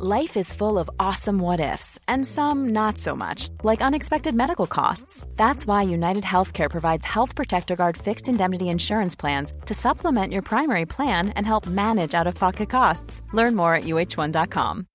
[0.00, 4.68] Life is full of awesome what ifs, and some not so much, like unexpected medical
[4.68, 5.26] costs.
[5.34, 10.42] That's why United Healthcare provides Health Protector Guard fixed indemnity insurance plans to supplement your
[10.42, 13.22] primary plan and help manage out of pocket costs.
[13.32, 14.86] Learn more at uh1.com.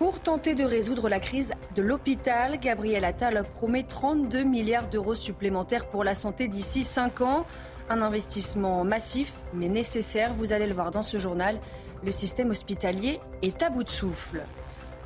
[0.00, 5.90] Pour tenter de résoudre la crise de l'hôpital, Gabriel Attal promet 32 milliards d'euros supplémentaires
[5.90, 7.44] pour la santé d'ici 5 ans.
[7.90, 11.58] Un investissement massif mais nécessaire, vous allez le voir dans ce journal.
[12.04, 14.42] Le système hospitalier est à bout de souffle.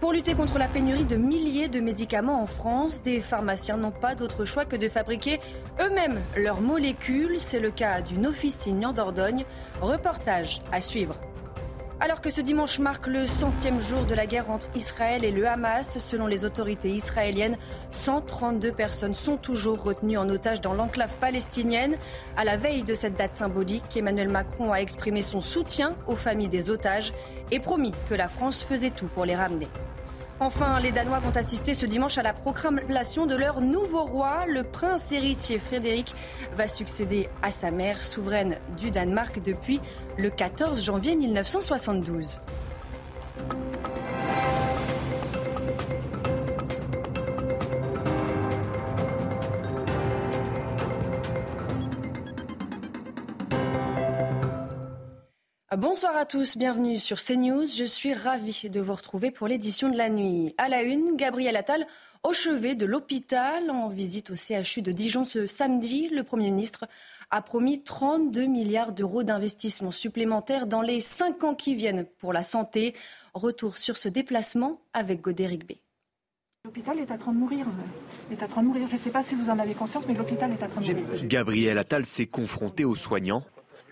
[0.00, 4.14] Pour lutter contre la pénurie de milliers de médicaments en France, des pharmaciens n'ont pas
[4.14, 5.40] d'autre choix que de fabriquer
[5.80, 7.40] eux-mêmes leurs molécules.
[7.40, 9.46] C'est le cas d'une officine en Dordogne.
[9.80, 11.16] Reportage à suivre.
[12.00, 15.46] Alors que ce dimanche marque le centième jour de la guerre entre Israël et le
[15.46, 17.56] Hamas, selon les autorités israéliennes,
[17.90, 21.96] 132 personnes sont toujours retenues en otage dans l'enclave palestinienne.
[22.36, 26.48] À la veille de cette date symbolique, Emmanuel Macron a exprimé son soutien aux familles
[26.48, 27.12] des otages
[27.52, 29.68] et promis que la France faisait tout pour les ramener.
[30.40, 34.46] Enfin, les Danois vont assister ce dimanche à la proclamation de leur nouveau roi.
[34.48, 36.12] Le prince héritier Frédéric
[36.56, 39.80] va succéder à sa mère, souveraine du Danemark depuis
[40.18, 42.40] le 14 janvier 1972.
[55.76, 57.66] Bonsoir à tous, bienvenue sur CNews.
[57.66, 60.54] Je suis ravie de vous retrouver pour l'édition de la nuit.
[60.56, 61.84] À la une, Gabriel Attal
[62.22, 66.08] au chevet de l'hôpital en visite au CHU de Dijon ce samedi.
[66.10, 66.86] Le Premier ministre
[67.30, 72.44] a promis 32 milliards d'euros d'investissements supplémentaires dans les cinq ans qui viennent pour la
[72.44, 72.94] santé.
[73.32, 75.72] Retour sur ce déplacement avec Godéric B.
[76.64, 77.66] L'hôpital est en train de mourir.
[78.30, 78.86] Est en train de mourir.
[78.88, 80.92] Je ne sais pas si vous en avez conscience, mais l'hôpital est en train de
[80.92, 81.26] mourir.
[81.26, 83.42] Gabriel Attal s'est confronté aux soignants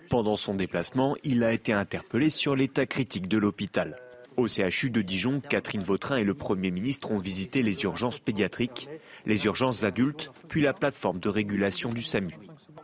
[0.09, 3.97] pendant son déplacement, il a été interpellé sur l'état critique de l'hôpital.
[4.35, 8.89] Au CHU de Dijon, Catherine Vautrin et le Premier ministre ont visité les urgences pédiatriques,
[9.25, 12.35] les urgences adultes, puis la plateforme de régulation du SAMU.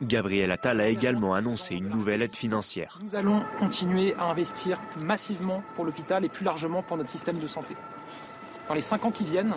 [0.01, 2.99] Gabriel Attal a également annoncé une nouvelle aide financière.
[3.03, 7.47] Nous allons continuer à investir massivement pour l'hôpital et plus largement pour notre système de
[7.47, 7.75] santé.
[8.67, 9.55] Dans les cinq ans qui viennent,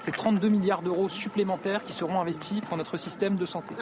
[0.00, 3.74] c'est 32 milliards d'euros supplémentaires qui seront investis pour notre système de santé.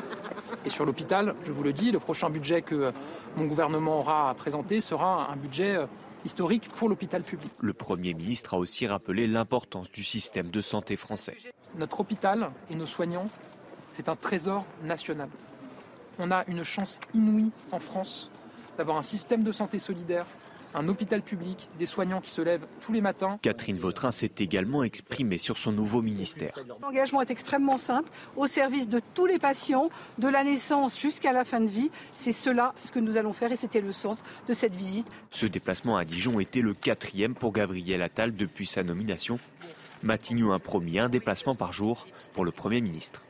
[0.64, 2.92] Et sur l'hôpital, je vous le dis, le prochain budget que
[3.36, 5.86] mon gouvernement aura à présenter sera un budget euh,
[6.24, 7.50] historique pour l'hôpital public.
[7.60, 11.36] Le Premier ministre a aussi rappelé l'importance du système de santé français.
[11.76, 13.26] Notre hôpital et nos soignants,
[13.92, 15.28] c'est un trésor national.
[16.18, 18.30] On a une chance inouïe en France
[18.78, 20.26] d'avoir un système de santé solidaire
[20.76, 23.38] un hôpital public, des soignants qui se lèvent tous les matins.
[23.42, 26.52] Catherine Vautrin s'est également exprimée sur son nouveau ministère.
[26.82, 29.88] L'engagement est extrêmement simple, au service de tous les patients,
[30.18, 31.90] de la naissance jusqu'à la fin de vie.
[32.16, 35.06] C'est cela ce que nous allons faire et c'était le sens de cette visite.
[35.30, 39.38] Ce déplacement à Dijon était le quatrième pour Gabriel Attal depuis sa nomination.
[40.02, 43.25] Matignon a promis un déplacement par jour pour le Premier ministre.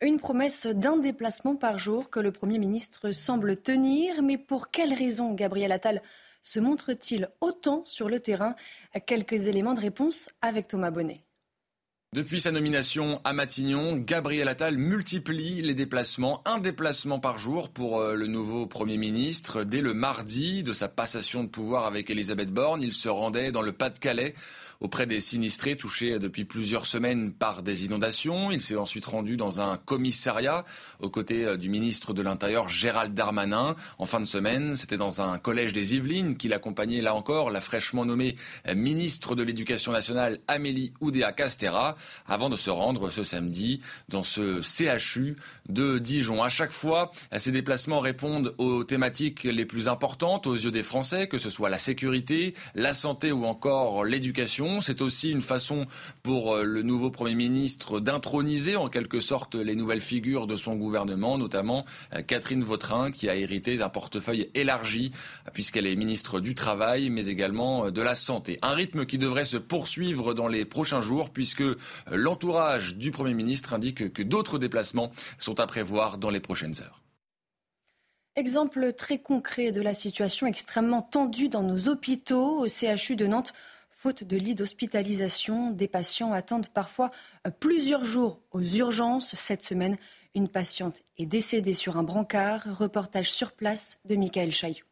[0.00, 4.22] Une promesse d'un déplacement par jour que le Premier ministre semble tenir.
[4.22, 6.02] Mais pour quelles raisons Gabriel Attal
[6.40, 8.54] se montre-t-il autant sur le terrain?
[9.06, 11.24] Quelques éléments de réponse avec Thomas Bonnet.
[12.14, 18.00] Depuis sa nomination à Matignon, Gabriel Attal multiplie les déplacements, un déplacement par jour pour
[18.00, 19.62] euh, le nouveau Premier ministre.
[19.62, 23.60] Dès le mardi de sa passation de pouvoir avec Elisabeth Borne, il se rendait dans
[23.60, 24.34] le Pas-de-Calais
[24.80, 28.50] auprès des sinistrés touchés depuis plusieurs semaines par des inondations.
[28.50, 30.64] Il s'est ensuite rendu dans un commissariat
[31.00, 33.76] aux côtés euh, du ministre de l'Intérieur Gérald Darmanin.
[33.98, 37.60] En fin de semaine, c'était dans un collège des Yvelines qu'il accompagnait là encore la
[37.60, 38.34] fraîchement nommée
[38.66, 44.60] euh, ministre de l'Éducation nationale Amélie Oudéa-Castera avant de se rendre ce samedi dans ce
[44.62, 45.36] CHU
[45.68, 46.42] de Dijon.
[46.42, 51.26] À chaque fois, ces déplacements répondent aux thématiques les plus importantes aux yeux des Français,
[51.26, 54.80] que ce soit la sécurité, la santé ou encore l'éducation.
[54.80, 55.86] C'est aussi une façon
[56.22, 60.76] pour euh, le nouveau Premier ministre d'introniser en quelque sorte les nouvelles figures de son
[60.76, 61.84] gouvernement, notamment
[62.14, 65.12] euh, Catherine Vautrin, qui a hérité d'un portefeuille élargi,
[65.52, 68.58] puisqu'elle est ministre du Travail, mais également euh, de la Santé.
[68.62, 71.64] Un rythme qui devrait se poursuivre dans les prochains jours, puisque
[72.10, 77.02] l'entourage du Premier ministre indique que d'autres déplacements sont à prévoir dans les prochaines heures.
[78.36, 82.64] Exemple très concret de la situation extrêmement tendue dans nos hôpitaux.
[82.64, 83.52] Au CHU de Nantes,
[84.00, 87.10] Faute de lits d'hospitalisation, des patients attendent parfois
[87.58, 89.34] plusieurs jours aux urgences.
[89.34, 89.96] Cette semaine,
[90.36, 92.78] une patiente est décédée sur un brancard.
[92.78, 94.87] Reportage sur place de Michael Chaillou.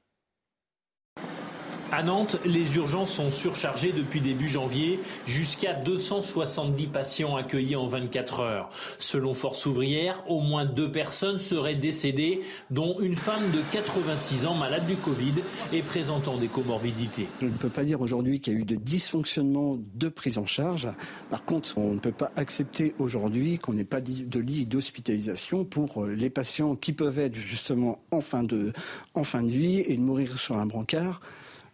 [1.92, 8.40] À Nantes, les urgences sont surchargées depuis début janvier, jusqu'à 270 patients accueillis en 24
[8.40, 8.70] heures.
[8.98, 12.40] Selon Force ouvrière, au moins deux personnes seraient décédées,
[12.70, 15.34] dont une femme de 86 ans malade du Covid
[15.72, 17.28] et présentant des comorbidités.
[17.40, 20.46] Je ne peux pas dire aujourd'hui qu'il y a eu de dysfonctionnement de prise en
[20.46, 20.88] charge.
[21.30, 26.02] Par contre, on ne peut pas accepter aujourd'hui qu'on n'ait pas de lit d'hospitalisation pour
[26.02, 28.72] euh, les patients qui peuvent être justement en fin de,
[29.14, 31.20] en fin de vie et de mourir sur un brancard.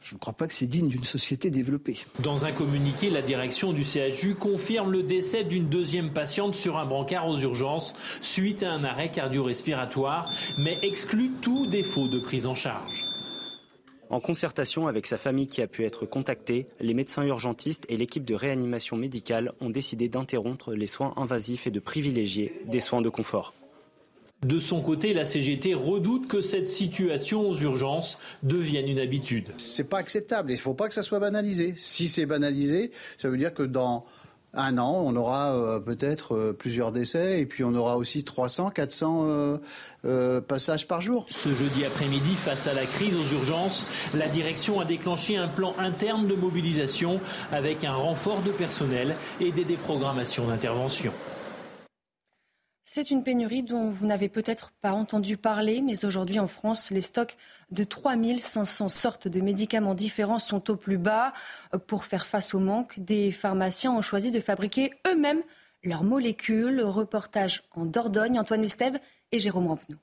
[0.02, 1.99] Je ne crois pas que c'est digne d'une société développée.
[2.19, 6.84] Dans un communiqué, la direction du CHU confirme le décès d'une deuxième patiente sur un
[6.84, 10.28] brancard aux urgences suite à un arrêt cardio-respiratoire,
[10.58, 13.06] mais exclut tout défaut de prise en charge.
[14.10, 18.25] En concertation avec sa famille qui a pu être contactée, les médecins urgentistes et l'équipe
[18.25, 23.08] de réanimation médicale ont décidé d'interrompre les soins invasifs et de privilégier des soins de
[23.08, 23.54] confort.
[24.43, 29.53] De son côté, la CGT redoute que cette situation aux urgences devienne une habitude.
[29.56, 30.50] C'est pas acceptable.
[30.50, 31.75] Il ne faut pas que ça soit banalisé.
[31.77, 34.05] Si c'est banalisé, ça veut dire que dans
[34.53, 38.71] un an, on aura euh, peut-être euh, plusieurs décès et puis on aura aussi 300,
[38.71, 39.59] 400
[40.05, 41.25] euh, passages par jour.
[41.29, 45.75] Ce jeudi après-midi, face à la crise aux urgences, la direction a déclenché un plan
[45.79, 47.21] interne de mobilisation
[47.53, 51.12] avec un renfort de personnel et des déprogrammations d'intervention.
[52.84, 57.00] C'est une pénurie dont vous n'avez peut-être pas entendu parler, mais aujourd'hui en France, les
[57.00, 57.37] stocks
[57.70, 61.32] de 3500 sortes de médicaments différents sont au plus bas.
[61.87, 65.43] Pour faire face au manque, des pharmaciens ont choisi de fabriquer eux-mêmes
[65.84, 66.82] leurs molécules.
[66.82, 68.99] Reportage en Dordogne, Antoine Estève
[69.31, 69.99] et Jérôme Rampenou.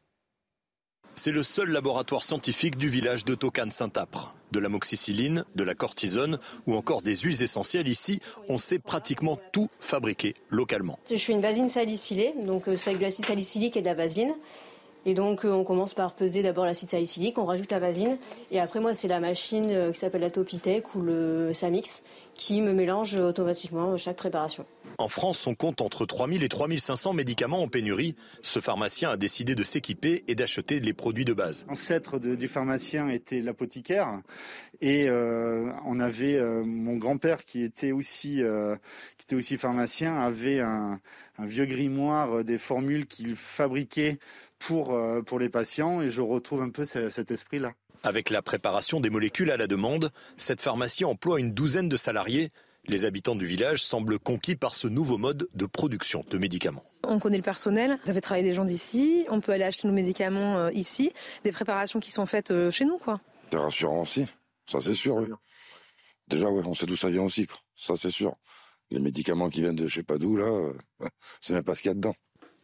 [1.16, 6.76] C'est le seul laboratoire scientifique du village de Tocane-Saint-Apre de l'amoxicilline, de la cortisone ou
[6.76, 7.88] encore des huiles essentielles.
[7.88, 11.00] Ici, on sait pratiquement tout fabriquer localement.
[11.10, 14.34] Je fais une vaseline salicylée, donc euh, c'est de l'acide salicylique et de la vaseline.
[15.06, 18.18] Et donc euh, on commence par peser d'abord l'acide salicylique, on rajoute la vaseline,
[18.52, 22.04] et après moi c'est la machine euh, qui s'appelle la Topitech ou le Samix
[22.36, 24.66] qui me mélange automatiquement chaque préparation.
[25.00, 28.18] En France, on compte entre 3000 et 3500 médicaments en pénurie.
[28.42, 31.66] Ce pharmacien a décidé de s'équiper et d'acheter les produits de base.
[31.70, 34.20] L'ancêtre du pharmacien était l'apothicaire
[34.82, 38.76] et euh, on avait euh, mon grand-père qui était aussi euh,
[39.18, 41.00] qui était aussi pharmacien avait un,
[41.40, 44.20] vieux grimoire des formules qu'il fabriquait
[44.58, 47.72] pour pour les patients et je retrouve un peu cet esprit-là.
[48.04, 52.52] Avec la préparation des molécules à la demande, cette pharmacie emploie une douzaine de salariés
[52.90, 56.84] les habitants du village semblent conquis par ce nouveau mode de production de médicaments.
[57.04, 59.94] On connaît le personnel, ça fait travailler des gens d'ici, on peut aller acheter nos
[59.94, 61.12] médicaments euh, ici,
[61.44, 62.98] des préparations qui sont faites euh, chez nous.
[62.98, 63.22] quoi.
[63.52, 64.26] C'est rassurant aussi,
[64.66, 65.26] ça c'est sûr.
[66.28, 68.36] Déjà, on sait d'où ça vient aussi, ça c'est sûr.
[68.92, 70.74] Les médicaments qui viennent de je sais pas d'où, là, euh,
[71.42, 72.16] c'est même pas ce qu'il y a dedans.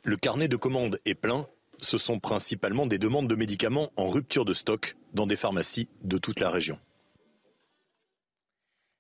[0.03, 1.47] Le carnet de commandes est plein.
[1.81, 6.17] Ce sont principalement des demandes de médicaments en rupture de stock dans des pharmacies de
[6.17, 6.79] toute la région.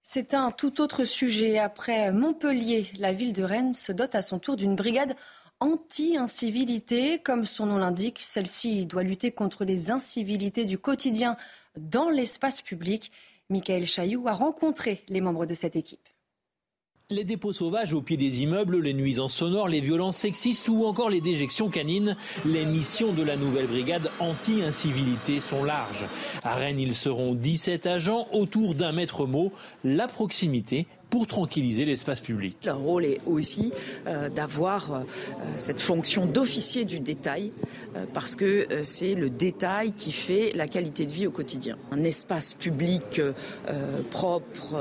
[0.07, 1.57] C'est un tout autre sujet.
[1.57, 5.15] Après Montpellier, la ville de Rennes se dote à son tour d'une brigade
[5.59, 7.17] anti-incivilité.
[7.17, 11.37] Comme son nom l'indique, celle-ci doit lutter contre les incivilités du quotidien
[11.75, 13.11] dans l'espace public.
[13.49, 16.07] Michael Chailloux a rencontré les membres de cette équipe.
[17.11, 21.11] Les dépôts sauvages au pied des immeubles, les nuisances sonores, les violences sexistes ou encore
[21.11, 26.07] les déjections canines, les missions de la nouvelle brigade anti-incivilité sont larges.
[26.43, 29.51] À Rennes, ils seront 17 agents autour d'un maître mot,
[29.83, 32.57] la proximité pour tranquilliser l'espace public.
[32.65, 33.71] Leur rôle est aussi
[34.07, 35.03] euh, d'avoir euh,
[35.57, 37.51] cette fonction d'officier du détail,
[37.95, 41.77] euh, parce que c'est le détail qui fait la qualité de vie au quotidien.
[41.91, 43.21] Un espace public
[44.09, 44.75] propre,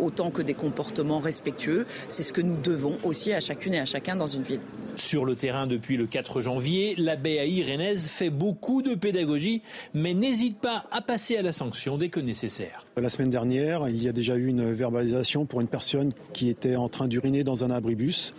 [0.00, 3.86] autant que des comportements respectueux, c'est ce que nous devons aussi à chacune et à
[3.86, 4.60] chacun dans une ville.
[4.96, 9.62] Sur le terrain depuis le 4 janvier, la BAI rennaise fait beaucoup de pédagogie,
[9.94, 12.86] mais n'hésite pas à passer à la sanction dès que nécessaire.
[13.00, 16.76] La semaine dernière, il y a déjà eu une verbalisation pour une personne qui était
[16.76, 18.34] en train d'uriner dans un abribus.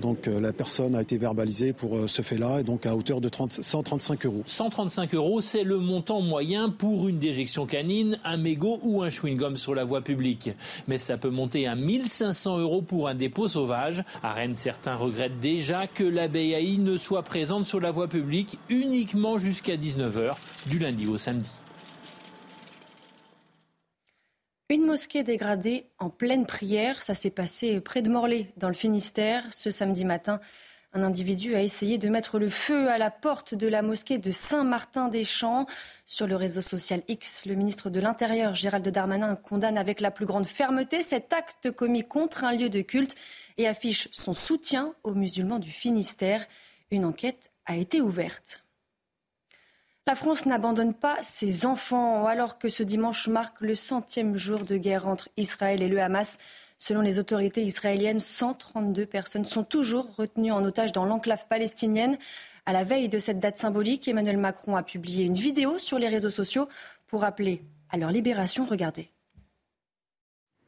[0.00, 3.20] Donc euh, la personne a été verbalisée pour euh, ce fait-là, et donc à hauteur
[3.20, 4.42] de 135 euros.
[4.46, 9.56] 135 euros, c'est le montant moyen pour une déjection canine, un mégot ou un chewing-gum
[9.56, 10.50] sur la voie publique.
[10.86, 14.04] Mais ça peut monter à 1500 euros pour un dépôt sauvage.
[14.22, 18.58] À Rennes, certains regrettent déjà que la BAI ne soit présente sur la voie publique
[18.68, 20.34] uniquement jusqu'à 19h
[20.68, 21.50] du lundi au samedi.
[24.74, 29.44] Une mosquée dégradée en pleine prière, ça s'est passé près de Morlaix, dans le Finistère.
[29.52, 30.40] Ce samedi matin,
[30.92, 34.32] un individu a essayé de mettre le feu à la porte de la mosquée de
[34.32, 35.66] Saint-Martin-des-Champs.
[36.06, 40.26] Sur le réseau social X, le ministre de l'Intérieur, Gérald Darmanin, condamne avec la plus
[40.26, 43.14] grande fermeté cet acte commis contre un lieu de culte
[43.58, 46.44] et affiche son soutien aux musulmans du Finistère.
[46.90, 48.63] Une enquête a été ouverte.
[50.06, 54.76] La France n'abandonne pas ses enfants alors que ce dimanche marque le centième jour de
[54.76, 56.36] guerre entre Israël et le Hamas.
[56.76, 62.18] Selon les autorités israéliennes, 132 personnes sont toujours retenues en otage dans l'enclave palestinienne.
[62.66, 66.08] À la veille de cette date symbolique, Emmanuel Macron a publié une vidéo sur les
[66.08, 66.68] réseaux sociaux
[67.06, 68.66] pour appeler à leur libération.
[68.66, 69.08] Regardez.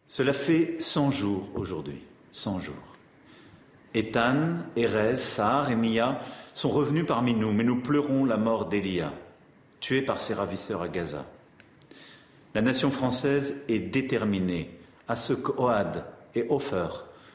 [0.07, 2.01] Cela fait 100 jours aujourd'hui.
[2.31, 2.97] 100 jours.
[3.93, 6.23] Ethan, Erez, Sahar et Mia
[6.55, 9.13] sont revenus parmi nous, mais nous pleurons la mort d'Elia
[9.87, 11.25] tués par ses ravisseurs à Gaza.
[12.57, 14.69] La nation française est déterminée
[15.07, 16.03] à ce qu'Oad
[16.35, 16.89] et Ofer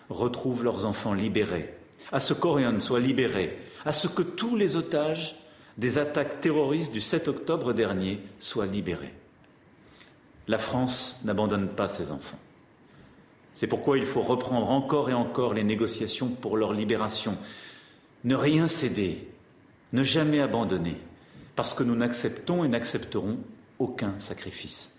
[0.09, 1.73] retrouvent leurs enfants libérés,
[2.11, 5.37] à ce qu'Orion soit libéré, à ce que tous les otages
[5.77, 9.13] des attaques terroristes du 7 octobre dernier soient libérés.
[10.49, 12.39] La France n'abandonne pas ses enfants.
[13.53, 17.37] C'est pourquoi il faut reprendre encore et encore les négociations pour leur libération.
[18.25, 19.29] Ne rien céder,
[19.93, 20.97] ne jamais abandonner
[21.55, 23.37] parce que nous n'acceptons et n'accepterons
[23.79, 24.91] aucun sacrifice.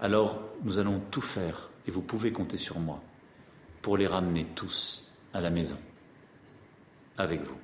[0.00, 3.02] Alors nous allons tout faire, et vous pouvez compter sur moi,
[3.82, 5.78] pour les ramener tous à la maison,
[7.16, 7.56] avec vous.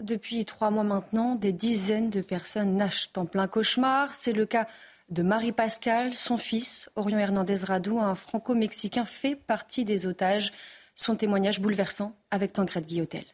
[0.00, 4.14] Depuis trois mois maintenant, des dizaines de personnes nagent en plein cauchemar.
[4.14, 4.66] C'est le cas
[5.10, 10.52] de Marie Pascal, son fils, Orion Hernandez Radou, un franco-mexicain, fait partie des otages.
[10.94, 13.24] Son témoignage bouleversant avec Tancred Guillotel.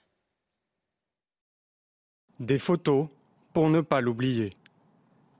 [2.40, 3.07] Des photos
[3.55, 4.52] pour ne pas l'oublier.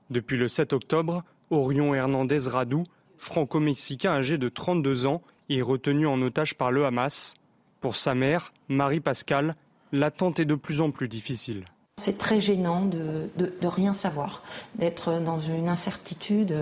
[0.09, 2.83] Depuis le 7 octobre, Orion Hernandez Radou,
[3.19, 7.35] franco-mexicain âgé de 32 ans, est retenu en otage par le Hamas.
[7.81, 9.55] Pour sa mère, Marie Pascal,
[9.91, 11.65] l'attente est de plus en plus difficile.
[11.97, 13.29] C'est très gênant de,
[13.61, 14.41] rien savoir,
[14.75, 16.55] d'être dans une incertitude.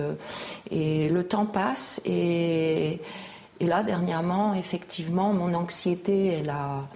[0.69, 2.01] Et le temps passe.
[2.03, 2.99] Et,
[3.61, 6.89] et là, dernièrement, effectivement, mon anxiété, elle a,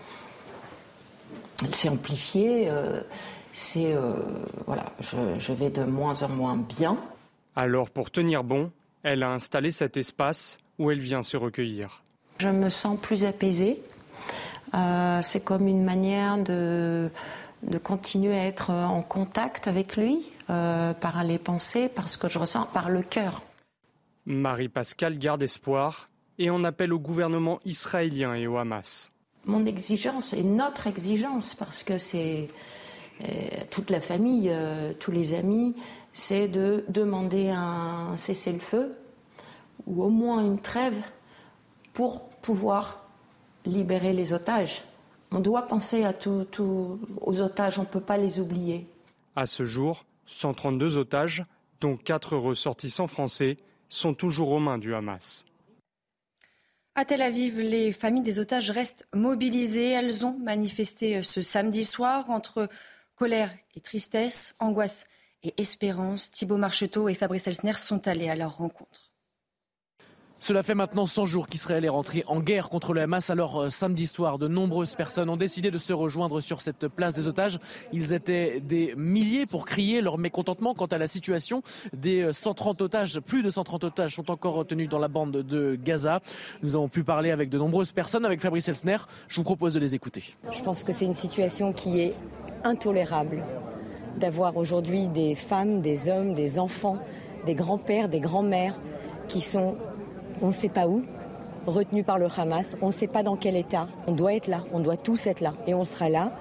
[1.64, 2.70] elle s'est amplifiée.
[2.70, 3.02] Euh,
[3.54, 4.14] c'est euh,
[4.66, 6.98] voilà, je, vais de moins en moins bien.
[7.56, 8.72] Alors, pour tenir bon,
[9.04, 12.04] elle a installé cet espace où elle vient se recueillir.
[12.40, 13.82] Je me sens plus apaisée.
[14.74, 17.10] Euh, c'est comme une manière de,
[17.64, 22.40] de continuer à être en contact avec lui par les pensées, par ce que je
[22.40, 23.44] ressens, par le cœur.
[24.26, 29.12] Marie-Pascale garde espoir et en appelle au gouvernement israélien et au Hamas
[29.50, 32.48] mon exigence et notre exigence, parce que c'est
[33.22, 33.26] euh,
[33.70, 35.76] toute la famille, euh, tous les amis,
[36.14, 38.96] c'est de demander un cessez-le-feu
[39.88, 41.02] ou au moins une trêve
[41.94, 43.04] pour pouvoir
[43.66, 44.84] libérer les otages.
[45.32, 46.14] On doit penser à
[47.22, 48.88] aux otages, on ne peut pas les oublier.
[49.36, 51.44] À ce jour, 132 otages,
[51.82, 53.58] dont 4 ressortissants français,
[53.90, 55.46] sont toujours aux mains du Hamas.
[57.00, 59.92] À Tel Aviv, les familles des otages restent mobilisées.
[59.92, 62.68] Elles ont manifesté euh, ce samedi soir entre
[63.16, 65.06] colère et tristesse, angoisse
[65.42, 66.30] et espérance.
[66.30, 69.09] Thibault Marcheteau et Fabrice Elsner sont allés à leur rencontre.
[70.42, 73.30] Cela fait maintenant 100 jours qu'Israël est rentré en guerre contre le Hamas.
[73.30, 77.16] Alors euh, samedi soir, de nombreuses personnes ont décidé de se rejoindre sur cette place
[77.16, 77.60] des otages.
[77.92, 81.62] Ils étaient des milliers pour crier leur mécontentement quant à la situation.
[81.92, 85.76] Des 130 euh, otages, plus de 130 otages sont encore retenus dans la bande de
[85.76, 86.22] Gaza.
[86.64, 88.98] Nous avons pu parler avec de nombreuses personnes, avec Fabrice Elsner.
[89.28, 90.24] Je vous propose de les écouter.
[90.54, 92.14] Je pense que c'est une situation qui est
[92.64, 93.44] intolérable
[94.18, 96.98] d'avoir aujourd'hui des femmes, des hommes, des enfants,
[97.46, 98.80] des grands-pères, des grands-mères
[99.28, 99.76] qui sont
[100.42, 101.04] on ne sait pas où,
[101.68, 103.88] retenu par le Hamas, on ne sait pas dans quel état.
[104.08, 105.54] On doit être là, on doit tous être là.
[105.68, 106.32] Et on sera là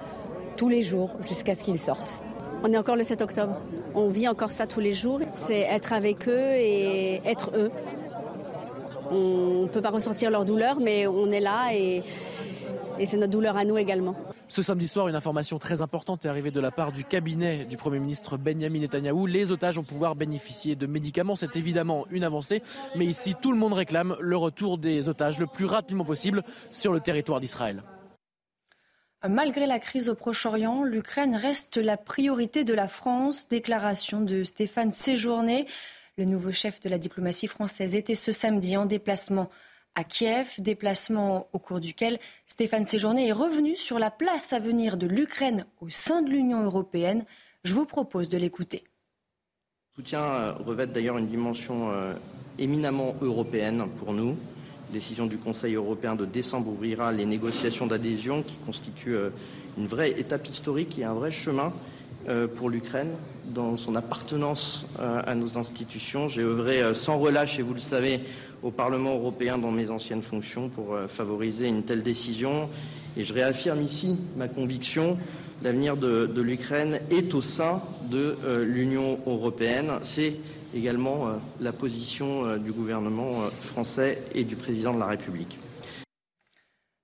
[0.57, 2.21] tous les jours jusqu'à ce qu'ils sortent.
[2.63, 3.61] On est encore le 7 octobre.
[3.95, 5.19] On vit encore ça tous les jours.
[5.35, 7.71] C'est être avec eux et être eux.
[9.11, 12.03] On ne peut pas ressortir leur douleur, mais on est là et,
[12.99, 14.15] et c'est notre douleur à nous également.
[14.47, 17.77] Ce samedi soir, une information très importante est arrivée de la part du cabinet du
[17.77, 19.25] Premier ministre Benjamin Netanyahou.
[19.25, 21.35] Les otages vont pouvoir bénéficier de médicaments.
[21.35, 22.61] C'est évidemment une avancée.
[22.95, 26.91] Mais ici, tout le monde réclame le retour des otages le plus rapidement possible sur
[26.91, 27.83] le territoire d'Israël.
[29.27, 33.47] Malgré la crise au Proche-Orient, l'Ukraine reste la priorité de la France.
[33.49, 35.67] Déclaration de Stéphane Séjourné.
[36.17, 39.49] Le nouveau chef de la diplomatie française était ce samedi en déplacement
[39.95, 44.97] à Kiev, déplacement au cours duquel Stéphane Séjourné est revenu sur la place à venir
[44.97, 47.25] de l'Ukraine au sein de l'Union européenne.
[47.63, 48.83] Je vous propose de l'écouter.
[49.97, 52.13] Le soutien euh, revêt d'ailleurs une dimension euh,
[52.57, 54.37] éminemment européenne pour nous.
[54.87, 59.29] La décision du Conseil européen de décembre ouvrira les négociations d'adhésion qui constituent euh,
[59.77, 61.73] une vraie étape historique et un vrai chemin
[62.57, 63.15] pour l'Ukraine
[63.45, 66.27] dans son appartenance à nos institutions.
[66.27, 68.19] J'ai œuvré sans relâche, et vous le savez,
[68.63, 72.69] au Parlement européen dans mes anciennes fonctions pour euh, favoriser une telle décision.
[73.17, 75.17] Et je réaffirme ici ma conviction
[75.61, 79.91] l'avenir de, l'Ukraine est au sein de l'Union européenne.
[80.03, 80.35] C'est
[80.73, 81.27] également
[81.59, 85.57] la position du gouvernement français et du président de la République.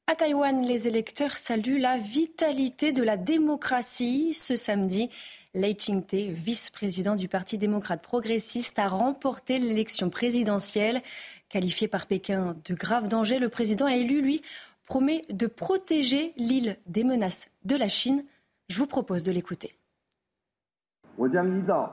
[0.08, 4.36] À Taïwan, les électeurs saluent la vitalité de la démocratie.
[4.36, 5.10] Ce samedi,
[5.56, 11.02] Lei Ching-te, vice-président du Parti démocrate progressiste, a remporté l'élection présidentielle.
[11.50, 14.42] Qualifié par Pékin de grave danger, le président élu, lui,
[14.86, 18.24] promet de protéger l'île des menaces de la Chine.
[18.70, 19.78] Je vous propose de l'écouter.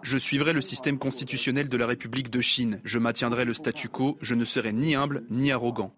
[0.02, 2.80] Je suivrai le système constitutionnel de la République de Chine.
[2.84, 4.18] Je maintiendrai le statu quo.
[4.20, 5.94] Je ne serai ni humble ni arrogant.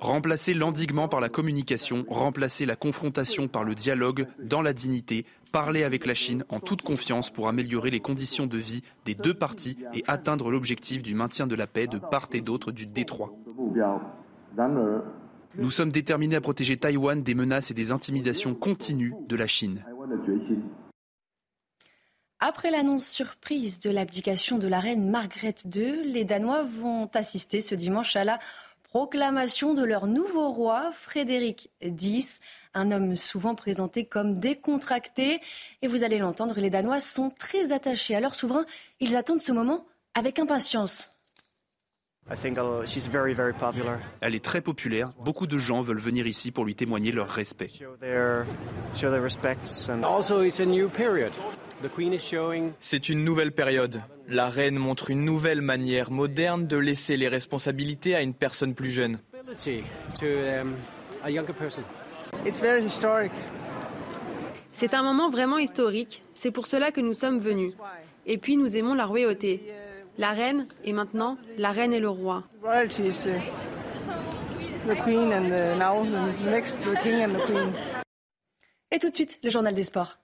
[0.00, 5.84] Remplacer l'endiguement par la communication, remplacer la confrontation par le dialogue dans la dignité, parler
[5.84, 9.76] avec la Chine en toute confiance pour améliorer les conditions de vie des deux parties
[9.94, 13.32] et atteindre l'objectif du maintien de la paix de part et d'autre du détroit.
[15.56, 19.84] Nous sommes déterminés à protéger Taïwan des menaces et des intimidations continues de la Chine.
[22.40, 27.74] Après l'annonce surprise de l'abdication de la reine Margrethe II, les Danois vont assister ce
[27.74, 28.38] dimanche à la
[28.82, 32.40] proclamation de leur nouveau roi, Frédéric X,
[32.74, 35.40] un homme souvent présenté comme décontracté.
[35.82, 38.66] Et vous allez l'entendre, les Danois sont très attachés à leur souverain.
[39.00, 41.10] Ils attendent ce moment avec impatience.
[44.20, 45.12] Elle est très populaire.
[45.18, 47.68] Beaucoup de gens veulent venir ici pour lui témoigner leur respect.
[52.80, 54.02] C'est une nouvelle période.
[54.28, 58.90] La reine montre une nouvelle manière moderne de laisser les responsabilités à une personne plus
[58.90, 59.18] jeune.
[64.72, 66.22] C'est un moment vraiment historique.
[66.34, 67.74] C'est pour cela que nous sommes venus.
[68.26, 69.62] Et puis nous aimons la royauté.
[70.16, 72.44] La reine et maintenant la reine et le roi.
[78.90, 80.18] Et tout de suite, le journal des sports.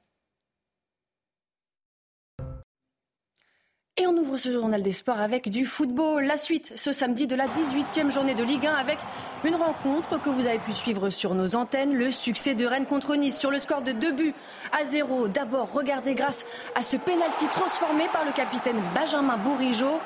[4.00, 6.24] Et on ouvre ce journal des sports avec du football.
[6.24, 8.96] La suite ce samedi de la 18e journée de Ligue 1 avec
[9.44, 11.94] une rencontre que vous avez pu suivre sur nos antennes.
[11.94, 14.34] Le succès de Rennes contre Nice sur le score de 2 buts
[14.72, 15.28] à 0.
[15.28, 20.00] D'abord, regardez grâce à ce pénalty transformé par le capitaine Benjamin Bourigeau.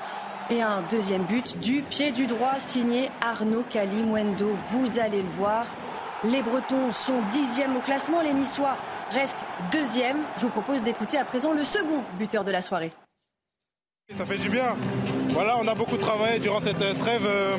[0.51, 4.51] Et un deuxième but du pied du droit signé Arnaud Kalimwendo.
[4.71, 5.67] Vous allez le voir.
[6.25, 8.23] Les Bretons sont dixièmes au classement.
[8.23, 8.77] Les Niçois
[9.13, 10.19] restent deuxièmes.
[10.37, 12.91] Je vous propose d'écouter à présent le second buteur de la soirée.
[14.13, 14.77] Ça fait du bien.
[15.31, 17.57] Voilà, on a beaucoup travaillé durant cette euh, trêve euh,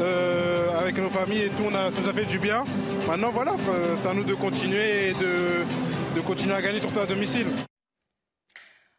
[0.00, 1.70] euh, avec nos familles et tout.
[1.70, 2.64] ça nous a fait du bien.
[3.06, 3.54] Maintenant, voilà,
[3.96, 5.64] c'est à nous de continuer et de,
[6.16, 7.46] de continuer à gagner, surtout à domicile.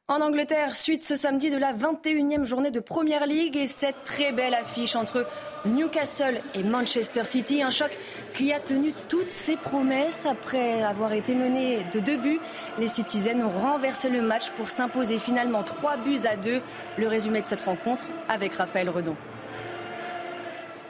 [0.09, 4.31] En Angleterre, suite ce samedi de la 21e journée de Première League et cette très
[4.31, 5.27] belle affiche entre
[5.67, 7.61] Newcastle et Manchester City.
[7.61, 7.95] Un choc
[8.33, 10.25] qui a tenu toutes ses promesses.
[10.25, 12.39] Après avoir été mené de deux buts,
[12.79, 16.63] les Citizens ont renversé le match pour s'imposer finalement trois buts à deux.
[16.97, 19.15] Le résumé de cette rencontre avec Raphaël Redon.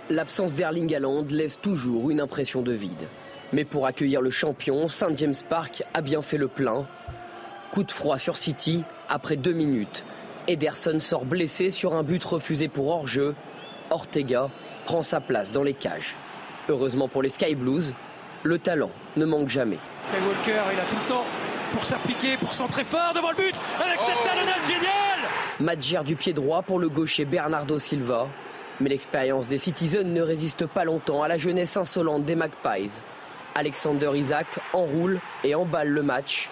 [0.09, 3.09] L'absence d'Erling Haaland laisse toujours une impression de vide.
[3.51, 6.87] Mais pour accueillir le champion, Saint James Park a bien fait le plein.
[7.73, 10.05] Coup de froid sur City après deux minutes.
[10.47, 13.35] Ederson sort blessé sur un but refusé pour hors-jeu.
[13.89, 14.49] Ortega
[14.85, 16.15] prend sa place dans les cages.
[16.69, 17.93] Heureusement pour les Sky Blues,
[18.43, 19.79] le talent ne manque jamais.
[20.11, 21.25] Kyle Walker, il a tout le temps
[21.71, 26.33] pour s'appliquer, pour centrer fort devant le but, avec cette talonnade géniale Madjer du pied
[26.33, 28.27] droit pour le gaucher Bernardo Silva.
[28.79, 33.01] Mais l'expérience des Citizens ne résiste pas longtemps à la jeunesse insolente des Magpies.
[33.55, 36.49] Alexander Isaac enroule et emballe le match.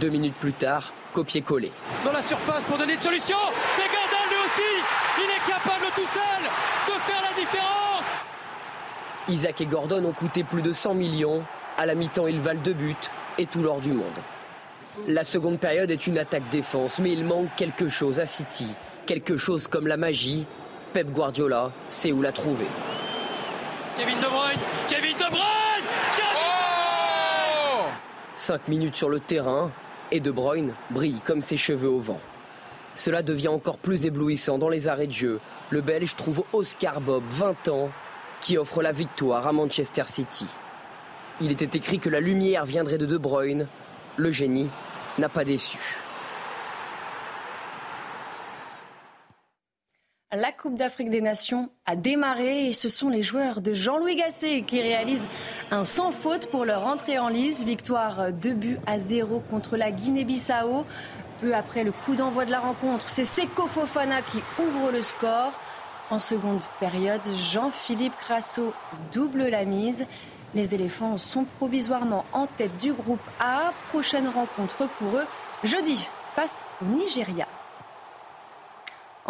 [0.00, 1.72] Deux minutes plus tard, copier-coller.
[2.04, 3.36] Dans la surface pour donner une solution,
[3.76, 4.84] mais Gardel lui aussi,
[5.18, 6.42] il est capable tout seul
[6.86, 8.18] de faire la différence.
[9.28, 11.44] Isaac et Gordon ont coûté plus de 100 millions.
[11.76, 12.94] À la mi-temps, ils valent deux buts
[13.38, 14.06] et tout l'or du monde.
[15.06, 18.66] La seconde période est une attaque-défense, mais il manque quelque chose à City.
[19.06, 20.46] Quelque chose comme la magie.
[20.92, 22.66] Pep Guardiola sait où la trouver.
[23.96, 25.84] Kevin De Bruyne Kevin De Bruyne
[26.16, 26.28] Kevin
[28.36, 29.70] 5 minutes sur le terrain,
[30.12, 32.20] et De Bruyne brille comme ses cheveux au vent.
[32.96, 35.40] Cela devient encore plus éblouissant dans les arrêts de jeu.
[35.70, 37.90] Le Belge trouve Oscar Bob, 20 ans,
[38.40, 40.46] qui offre la victoire à Manchester City.
[41.40, 43.68] Il était écrit que la lumière viendrait de De Bruyne.
[44.16, 44.68] Le génie
[45.18, 45.78] n'a pas déçu.
[50.36, 54.60] La Coupe d'Afrique des Nations a démarré et ce sont les joueurs de Jean-Louis Gasset
[54.60, 55.24] qui réalisent
[55.70, 57.64] un sans faute pour leur entrée en lice.
[57.64, 60.84] Victoire 2 buts à 0 contre la Guinée-Bissau.
[61.40, 65.52] Peu après le coup d'envoi de la rencontre, c'est Seko Fofana qui ouvre le score.
[66.10, 68.74] En seconde période, Jean-Philippe Crasso
[69.12, 70.06] double la mise.
[70.54, 73.72] Les éléphants sont provisoirement en tête du groupe A.
[73.88, 75.26] Prochaine rencontre pour eux
[75.64, 77.46] jeudi face au Nigeria.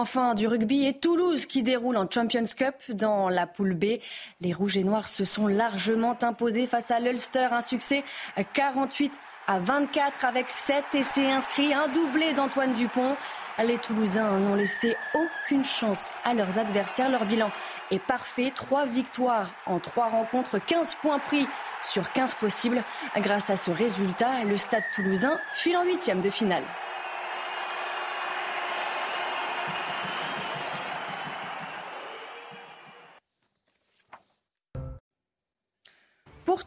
[0.00, 3.98] Enfin, du rugby et Toulouse qui déroule en Champions Cup dans la poule B.
[4.40, 7.48] Les Rouges et Noirs se sont largement imposés face à l'Ulster.
[7.50, 8.04] Un succès
[8.52, 13.16] 48 à 24 avec 7 essais inscrits, un doublé d'Antoine Dupont.
[13.58, 17.10] Les Toulousains n'ont laissé aucune chance à leurs adversaires.
[17.10, 17.50] Leur bilan
[17.90, 18.52] est parfait.
[18.54, 21.48] 3 victoires en 3 rencontres, 15 points pris
[21.82, 22.84] sur 15 possibles.
[23.16, 26.62] Grâce à ce résultat, le stade toulousain file en huitième de finale.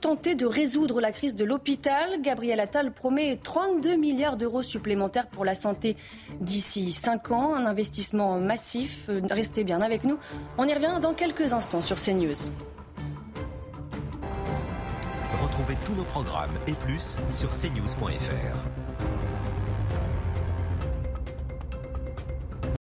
[0.02, 5.46] Tenter de résoudre la crise de l'hôpital, Gabriel Attal promet 32 milliards d'euros supplémentaires pour
[5.46, 5.96] la santé
[6.42, 9.10] d'ici 5 ans, un investissement massif.
[9.30, 10.18] Restez bien avec nous.
[10.58, 12.50] On y revient dans quelques instants sur CNews.
[15.44, 18.81] Retrouvez tous nos programmes et plus sur cnews.fr.